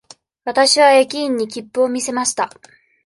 [0.45, 2.49] わたしは駅員に切符を見せました。